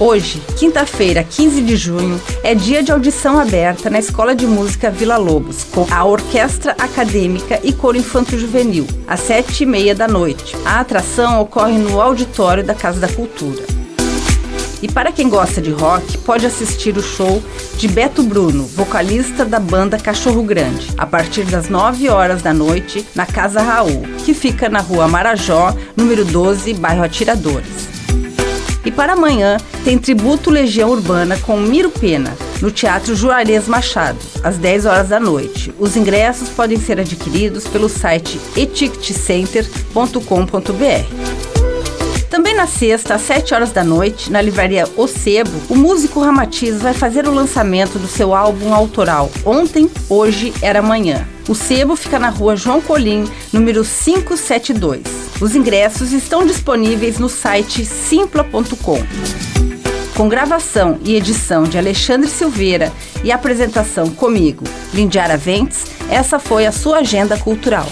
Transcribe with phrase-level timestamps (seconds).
[0.00, 5.18] Hoje, quinta-feira, 15 de junho, é dia de audição aberta na Escola de Música Vila
[5.18, 10.56] Lobos, com a Orquestra Acadêmica e Coro Infanto Juvenil, às sete e meia da noite.
[10.64, 13.62] A atração ocorre no auditório da Casa da Cultura.
[14.80, 17.42] E para quem gosta de rock, pode assistir o show
[17.76, 23.06] de Beto Bruno, vocalista da banda Cachorro Grande, a partir das 9 horas da noite
[23.14, 27.99] na Casa Raul, que fica na rua Marajó, número 12, bairro Atiradores.
[28.84, 34.58] E para amanhã tem tributo Legião Urbana com Miro Pena, no Teatro Juarez Machado, às
[34.58, 35.72] 10 horas da noite.
[35.78, 41.49] Os ingressos podem ser adquiridos pelo site eticketcenter.com.br.
[42.60, 46.92] Na sexta, às 7 horas da noite, na livraria O Sebo, o músico Ramatiz vai
[46.92, 51.26] fazer o lançamento do seu álbum autoral Ontem, Hoje Era Amanhã.
[51.48, 55.00] O sebo fica na rua João Colim, número 572.
[55.40, 58.98] Os ingressos estão disponíveis no site simpla.com.
[60.14, 62.92] Com gravação e edição de Alexandre Silveira
[63.24, 67.86] e apresentação comigo, Lindiara Ventes, essa foi a sua agenda cultural.